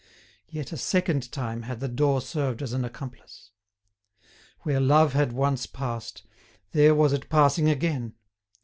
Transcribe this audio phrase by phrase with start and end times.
[0.49, 3.51] Yet a second time had the door served as an accomplice.
[4.61, 6.23] Where love had once passed,
[6.71, 8.15] there was it passing again.